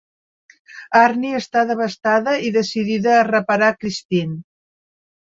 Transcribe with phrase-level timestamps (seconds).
[0.99, 4.43] Arnie està devastada i decidida a reparar Christine.